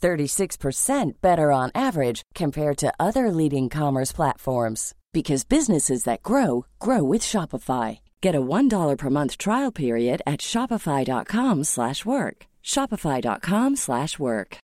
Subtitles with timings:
[0.00, 7.02] 36% better on average compared to other leading commerce platforms because businesses that grow grow
[7.02, 8.00] with Shopify.
[8.20, 12.46] Get a $1 per month trial period at shopify.com/work.
[12.62, 14.58] shopify.com/work.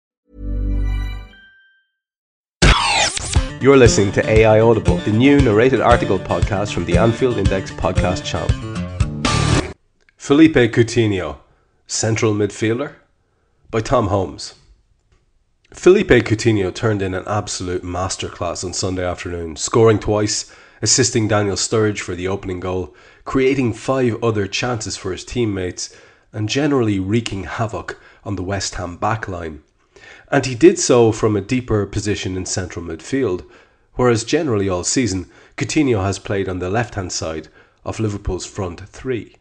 [3.59, 8.23] You're listening to AI Audible, the new narrated article podcast from the Anfield Index podcast
[8.23, 8.51] channel.
[10.19, 11.39] Philippe Coutinho,
[11.87, 12.97] central midfielder,
[13.70, 14.57] by Tom Holmes.
[15.72, 20.48] Philippe Coutinho turned in an absolute masterclass on Sunday afternoon, scoring twice,
[20.81, 25.92] assisting Daniel Sturridge for the opening goal, creating five other chances for his teammates,
[26.33, 29.58] and generally wreaking havoc on the West Ham backline.
[30.31, 33.45] And he did so from a deeper position in central midfield,
[33.95, 37.48] whereas generally all season, Coutinho has played on the left hand side
[37.84, 39.34] of Liverpool's front three.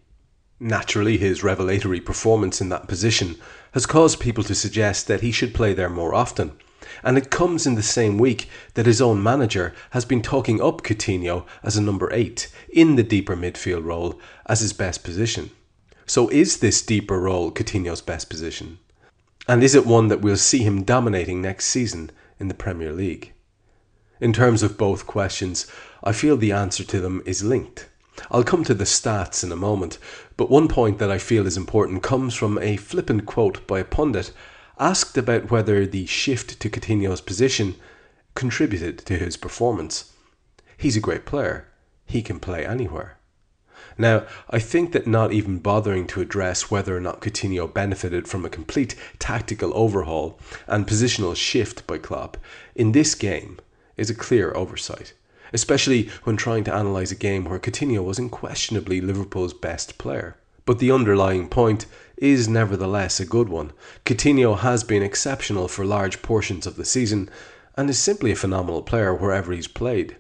[0.66, 3.36] Naturally, his revelatory performance in that position
[3.74, 6.54] has caused people to suggest that he should play there more often.
[7.04, 10.82] And it comes in the same week that his own manager has been talking up
[10.82, 15.52] Coutinho as a number 8 in the deeper midfield role as his best position.
[16.08, 18.80] So is this deeper role Coutinho's best position?
[19.48, 23.34] And is it one that we'll see him dominating next season in the Premier League?
[24.20, 25.68] In terms of both questions,
[26.04, 27.88] I feel the answer to them is linked.
[28.32, 29.98] I'll come to the stats in a moment,
[30.38, 33.86] but one point that I feel is important comes from a flippant quote by a
[33.86, 34.32] pundit
[34.80, 37.76] asked about whether the shift to Coutinho's position
[38.34, 40.12] contributed to his performance.
[40.78, 41.68] He's a great player.
[42.06, 43.18] He can play anywhere.
[43.98, 48.44] Now, I think that not even bothering to address whether or not Coutinho benefited from
[48.44, 52.38] a complete tactical overhaul and positional shift by Klopp
[52.76, 53.60] in this game
[53.96, 55.14] is a clear oversight
[55.56, 60.36] especially when trying to analyse a game where Coutinho was unquestionably Liverpool's best player.
[60.66, 61.86] But the underlying point
[62.18, 63.72] is nevertheless a good one.
[64.06, 67.30] Coutinho has been exceptional for large portions of the season
[67.78, 70.18] and is simply a phenomenal player wherever he's played.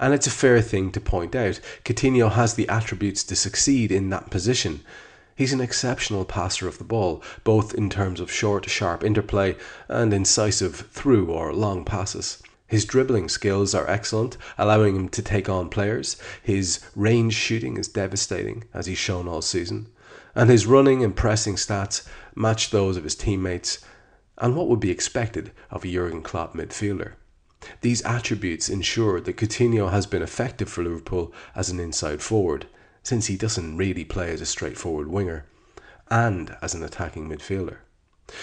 [0.00, 4.10] And it's a fair thing to point out, Coutinho has the attributes to succeed in
[4.10, 4.80] that position.
[5.36, 9.56] He's an exceptional passer of the ball, both in terms of short, sharp interplay
[9.88, 12.42] and incisive through or long passes.
[12.74, 16.16] His dribbling skills are excellent, allowing him to take on players.
[16.42, 19.86] His range shooting is devastating, as he's shown all season.
[20.34, 22.04] And his running and pressing stats
[22.34, 23.78] match those of his teammates
[24.38, 27.12] and what would be expected of a Jurgen Klopp midfielder.
[27.80, 32.66] These attributes ensure that Coutinho has been effective for Liverpool as an inside forward,
[33.04, 35.46] since he doesn't really play as a straightforward winger,
[36.10, 37.76] and as an attacking midfielder.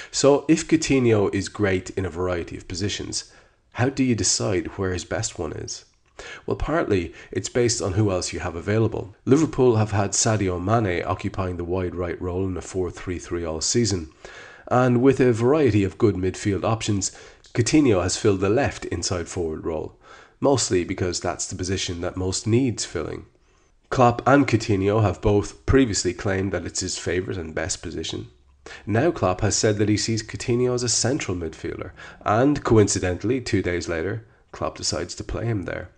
[0.09, 3.29] So if Coutinho is great in a variety of positions,
[3.73, 5.85] how do you decide where his best one is?
[6.45, 9.15] Well, partly it's based on who else you have available.
[9.25, 13.43] Liverpool have had Sadio Mane occupying the wide right role in a 4 3 3
[13.45, 14.11] all season.
[14.67, 17.11] And with a variety of good midfield options,
[17.53, 19.97] Coutinho has filled the left inside forward role,
[20.39, 23.25] mostly because that's the position that most needs filling.
[23.89, 28.27] Klopp and Coutinho have both previously claimed that it's his favourite and best position.
[28.85, 31.91] Now Klopp has said that he sees Coutinho as a central midfielder,
[32.25, 35.89] and coincidentally, two days later, Klopp decides to play him there.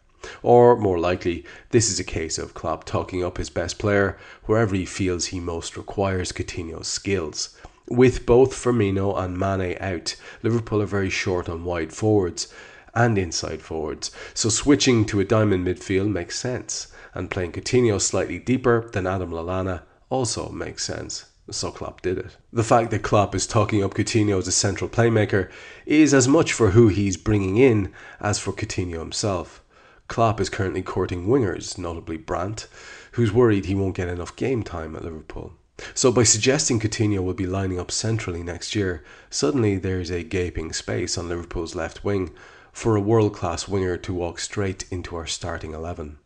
[0.42, 4.76] Or, more likely, this is a case of Klopp talking up his best player wherever
[4.76, 7.58] he feels he most requires Coutinho's skills.
[7.90, 12.48] With both Firmino and Mane out, Liverpool are very short on wide forwards
[12.96, 18.40] and inside forwards, so switching to a diamond midfield makes sense, and playing Coutinho slightly
[18.40, 22.38] deeper than Adam Lallana also makes sense so Klopp did it.
[22.52, 25.50] The fact that Klopp is talking up Coutinho as a central playmaker
[25.86, 29.64] is as much for who he's bringing in as for Coutinho himself.
[30.08, 32.68] Klopp is currently courting wingers, notably Brandt,
[33.14, 35.54] who's worried he won't get enough game time at Liverpool.
[35.94, 40.72] So by suggesting Coutinho will be lining up centrally next year, suddenly there's a gaping
[40.72, 42.32] space on Liverpool's left wing,
[42.72, 46.18] for a world class winger to walk straight into our starting 11.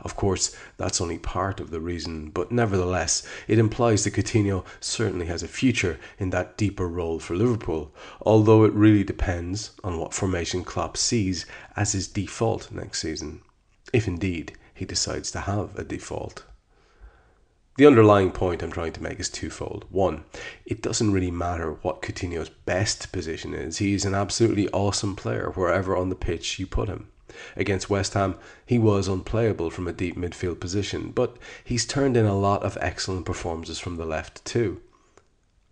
[0.00, 5.26] Of course, that's only part of the reason, but nevertheless, it implies that Coutinho certainly
[5.26, 10.14] has a future in that deeper role for Liverpool, although it really depends on what
[10.14, 11.46] formation Klopp sees
[11.76, 13.42] as his default next season,
[13.92, 16.44] if indeed he decides to have a default.
[17.76, 19.84] The underlying point I'm trying to make is twofold.
[19.90, 20.24] One,
[20.64, 23.78] it doesn't really matter what Coutinho's best position is.
[23.78, 27.08] He's an absolutely awesome player wherever on the pitch you put him.
[27.56, 32.26] Against West Ham, he was unplayable from a deep midfield position, but he's turned in
[32.26, 34.80] a lot of excellent performances from the left too.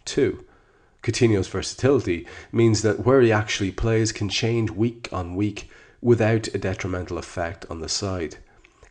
[0.05, 0.45] Two,
[1.03, 5.69] Coutinho's versatility means that where he actually plays can change week on week
[6.01, 8.37] without a detrimental effect on the side.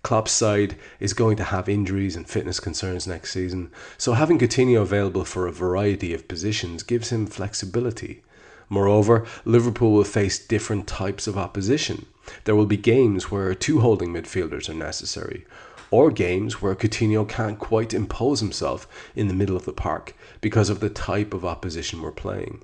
[0.03, 4.81] Klopp's side is going to have injuries and fitness concerns next season, so having Coutinho
[4.81, 8.23] available for a variety of positions gives him flexibility.
[8.71, 12.06] Moreover, Liverpool will face different types of opposition.
[12.45, 15.45] There will be games where two holding midfielders are necessary,
[15.91, 20.69] or games where Coutinho can't quite impose himself in the middle of the park because
[20.69, 22.62] of the type of opposition we're playing.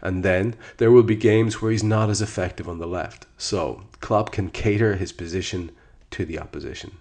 [0.00, 3.82] And then there will be games where he's not as effective on the left, so
[4.00, 5.72] Klopp can cater his position
[6.12, 6.96] to the opposition.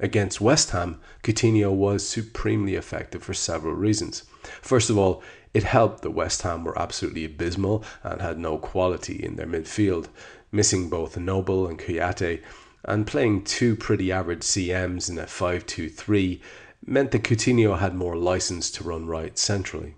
[0.00, 4.24] Against West Ham, Coutinho was supremely effective for several reasons.
[4.60, 5.22] First of all,
[5.54, 10.08] it helped that West Ham were absolutely abysmal and had no quality in their midfield,
[10.50, 12.40] missing both Noble and Kouyaté,
[12.84, 16.40] and playing two pretty average CMs in a 5 2 3
[16.84, 19.94] meant that Coutinho had more license to run right centrally.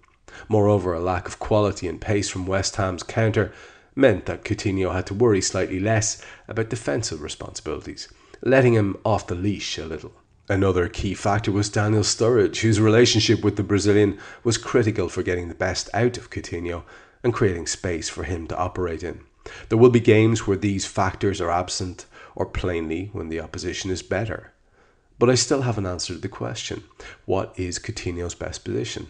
[0.48, 3.52] Moreover, a lack of quality and pace from West Ham's counter
[3.94, 8.08] meant that Coutinho had to worry slightly less about defensive responsibilities
[8.44, 10.12] letting him off the leash a little.
[10.48, 15.48] Another key factor was Daniel Sturridge, whose relationship with the Brazilian was critical for getting
[15.48, 16.82] the best out of Coutinho
[17.22, 19.20] and creating space for him to operate in.
[19.70, 22.04] There will be games where these factors are absent,
[22.36, 24.52] or plainly when the opposition is better.
[25.18, 26.84] But I still haven't answered the question
[27.24, 29.08] what is Coutinho's best position?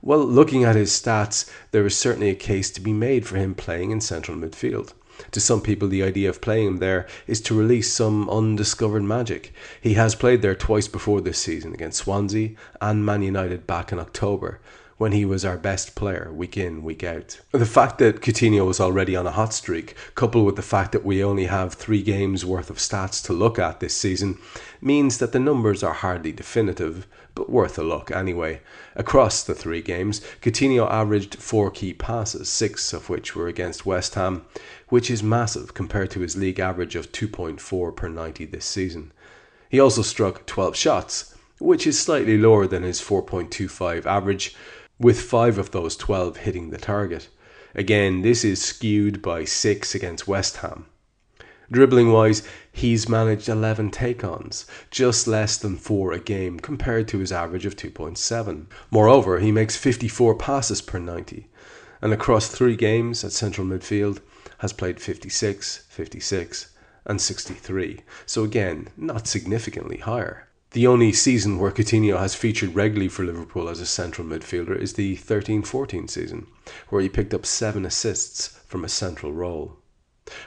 [0.00, 3.56] Well, looking at his stats, there is certainly a case to be made for him
[3.56, 4.92] playing in central midfield.
[5.32, 9.52] To some people, the idea of playing him there is to release some undiscovered magic.
[9.80, 12.50] He has played there twice before this season against Swansea
[12.80, 14.60] and Man United back in October
[14.98, 17.40] when he was our best player week in, week out.
[17.52, 21.04] The fact that Coutinho was already on a hot streak, coupled with the fact that
[21.04, 24.38] we only have three games worth of stats to look at this season,
[24.80, 27.06] means that the numbers are hardly definitive,
[27.38, 28.60] but worth a look anyway.
[28.96, 34.16] Across the three games, Coutinho averaged four key passes, six of which were against West
[34.16, 34.44] Ham,
[34.88, 39.12] which is massive compared to his league average of 2.4 per 90 this season.
[39.68, 44.56] He also struck 12 shots, which is slightly lower than his 4.25 average,
[44.98, 47.28] with five of those 12 hitting the target.
[47.72, 50.86] Again, this is skewed by six against West Ham.
[51.70, 52.42] Dribbling wise,
[52.72, 57.66] he's managed 11 take ons, just less than 4 a game compared to his average
[57.66, 58.66] of 2.7.
[58.90, 61.46] Moreover, he makes 54 passes per 90,
[62.00, 64.20] and across three games at central midfield
[64.58, 66.74] has played 56, 56,
[67.04, 70.48] and 63, so again, not significantly higher.
[70.70, 74.94] The only season where Coutinho has featured regularly for Liverpool as a central midfielder is
[74.94, 76.46] the 13 14 season,
[76.88, 79.78] where he picked up seven assists from a central role.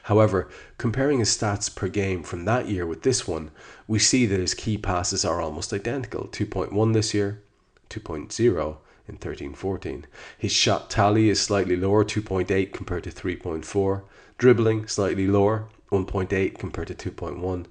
[0.04, 0.48] However,
[0.78, 3.52] comparing his stats per game from that year with this one,
[3.88, 7.42] we see that his key passes are almost identical 2.1 this year,
[7.90, 8.78] 2.0
[9.08, 10.06] in 13 14.
[10.38, 14.04] His shot tally is slightly lower, 2.8 compared to 3.4.
[14.38, 17.66] Dribbling, slightly lower, 1.8 compared to 2.1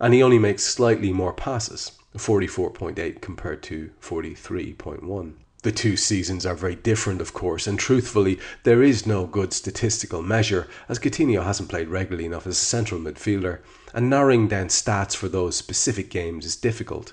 [0.00, 5.34] and he only makes slightly more passes 44.8 compared to 43.1.
[5.62, 10.22] The two seasons are very different, of course, and truthfully, there is no good statistical
[10.22, 13.58] measure as Coutinho hasn't played regularly enough as a central midfielder,
[13.92, 17.12] and narrowing down stats for those specific games is difficult.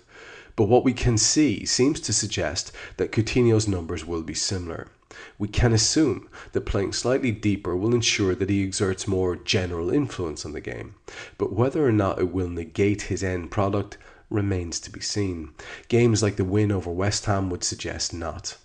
[0.56, 4.88] But what we can see seems to suggest that Coutinho's numbers will be similar
[5.40, 10.46] we can assume that playing slightly deeper will ensure that he exerts more general influence
[10.46, 10.96] on the game.
[11.38, 13.98] But whether or not it will negate his end product
[14.30, 15.52] remains to be seen.
[15.88, 18.58] Games like the win over West Ham would suggest not.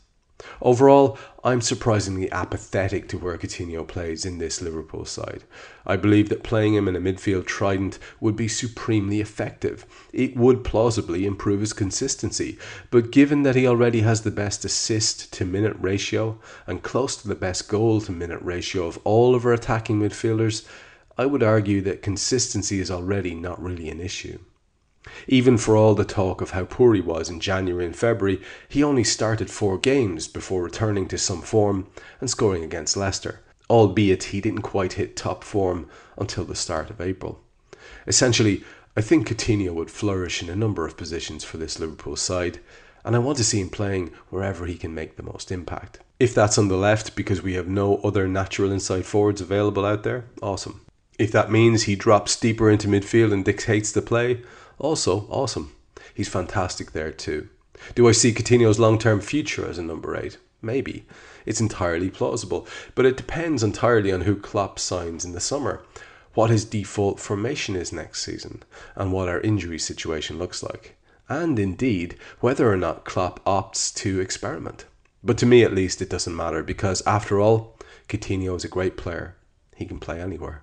[0.60, 5.44] Overall, I'm surprisingly apathetic to where Coutinho plays in this Liverpool side.
[5.86, 9.86] I believe that playing him in a midfield trident would be supremely effective.
[10.12, 12.58] It would plausibly improve his consistency,
[12.90, 17.28] but given that he already has the best assist to minute ratio and close to
[17.28, 20.66] the best goal to minute ratio of all of our attacking midfielders,
[21.16, 24.40] I would argue that consistency is already not really an issue.
[25.28, 28.82] Even for all the talk of how poor he was in January and February, he
[28.82, 31.86] only started four games before returning to some form
[32.20, 33.40] and scoring against Leicester.
[33.72, 35.88] albeit he didn't quite hit top form
[36.18, 37.40] until the start of April.
[38.06, 38.62] Essentially,
[38.96, 42.60] I think Coutinho would flourish in a number of positions for this Liverpool side,
[43.02, 46.00] and I want to see him playing wherever he can make the most impact.
[46.20, 50.02] If that's on the left because we have no other natural inside forwards available out
[50.02, 50.82] there, awesome.
[51.18, 54.42] If that means he drops deeper into midfield and dictates the play,
[54.78, 55.72] also awesome.
[56.14, 57.48] He's fantastic there too.
[57.94, 60.38] Do I see Coutinho's long term future as a number eight?
[60.60, 61.06] Maybe.
[61.44, 65.82] It's entirely plausible, but it depends entirely on who Klopp signs in the summer,
[66.34, 68.62] what his default formation is next season,
[68.94, 70.96] and what our injury situation looks like
[71.32, 74.84] and indeed whether or not Klopp opts to experiment.
[75.24, 78.96] But to me, at least, it doesn't matter because, after all, Coutinho is a great
[78.96, 79.36] player.
[79.74, 80.62] He can play anywhere.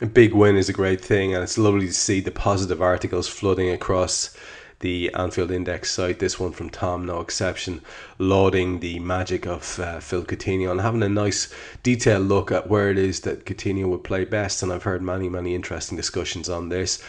[0.00, 3.28] A big win is a great thing, and it's lovely to see the positive articles
[3.28, 4.36] flooding across
[4.80, 6.18] the Anfield Index site.
[6.18, 7.80] This one from Tom, no exception,
[8.18, 11.48] lauding the magic of uh, Phil Coutinho and having a nice
[11.84, 14.64] detailed look at where it is that Coutinho would play best.
[14.64, 17.00] And I've heard many, many interesting discussions on this.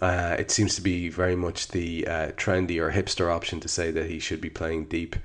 [0.00, 3.90] Uh, it seems to be very much the uh, trendy or hipster option to say
[3.90, 5.16] that he should be playing deep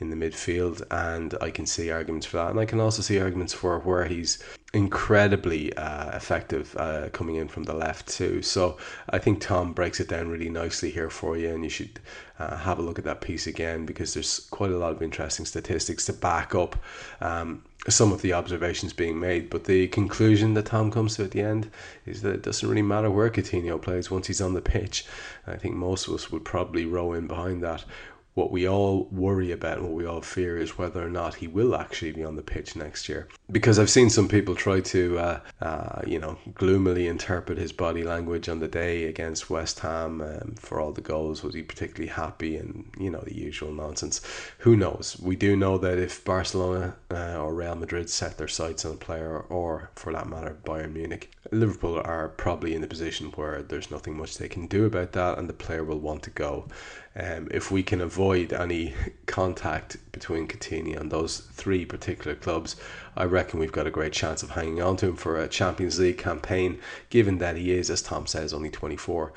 [0.00, 3.20] in the midfield, and I can see arguments for that, and I can also see
[3.20, 8.42] arguments for where he's incredibly uh, effective uh, coming in from the left too.
[8.42, 8.76] So
[9.10, 12.00] I think Tom breaks it down really nicely here for you, and you should
[12.40, 15.46] uh, have a look at that piece again because there's quite a lot of interesting
[15.46, 16.76] statistics to back up.
[17.20, 21.32] Um, some of the observations being made, but the conclusion that Tom comes to at
[21.32, 21.70] the end
[22.06, 25.04] is that it doesn't really matter where Coutinho plays once he's on the pitch.
[25.46, 27.84] I think most of us would probably row in behind that
[28.34, 31.46] what we all worry about and what we all fear is whether or not he
[31.46, 33.28] will actually be on the pitch next year.
[33.50, 38.02] Because I've seen some people try to, uh, uh, you know, gloomily interpret his body
[38.02, 41.44] language on the day against West Ham um, for all the goals.
[41.44, 42.56] Was he particularly happy?
[42.56, 44.20] And, you know, the usual nonsense.
[44.58, 45.16] Who knows?
[45.22, 48.96] We do know that if Barcelona uh, or Real Madrid set their sights on a
[48.96, 53.90] player, or for that matter, Bayern Munich, Liverpool are probably in a position where there's
[53.90, 56.66] nothing much they can do about that and the player will want to go
[57.16, 58.94] um, if we can avoid any
[59.26, 62.76] contact between Coutinho and those three particular clubs,
[63.16, 65.98] I reckon we've got a great chance of hanging on to him for a Champions
[66.00, 66.80] League campaign,
[67.10, 69.32] given that he is, as Tom says, only 24.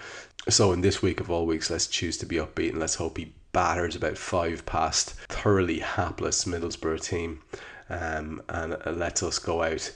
[0.49, 3.17] So, in this week of all weeks, let's choose to be upbeat and let's hope
[3.17, 7.41] he batters about five past thoroughly hapless Middlesbrough team
[7.89, 9.91] um, and uh, lets us go out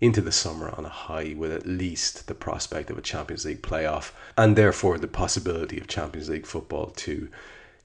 [0.00, 3.62] into the summer on a high with at least the prospect of a Champions League
[3.62, 7.28] playoff and therefore the possibility of Champions League football to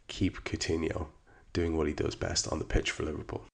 [0.08, 1.08] keep Coutinho
[1.53, 3.46] doing what he does best on the pitch for Liverpool.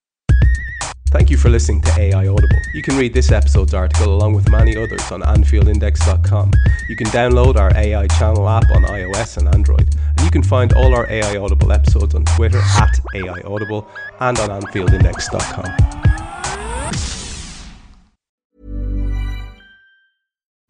[1.10, 2.60] Thank you for listening to AI Audible.
[2.72, 6.52] You can read this episode's article along with many others on AnfieldIndex.com.
[6.88, 9.92] You can download our AI channel app on iOS and Android.
[10.06, 13.88] And you can find all our AI Audible episodes on Twitter at AI Audible
[14.20, 16.09] and on AnfieldIndex.com.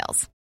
[0.00, 0.39] details.